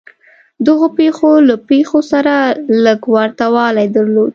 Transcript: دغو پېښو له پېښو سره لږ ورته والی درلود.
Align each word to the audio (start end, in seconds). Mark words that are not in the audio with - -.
دغو 0.65 0.87
پېښو 0.97 1.31
له 1.47 1.55
پېښو 1.69 1.99
سره 2.11 2.33
لږ 2.85 3.01
ورته 3.15 3.45
والی 3.55 3.87
درلود. 3.95 4.29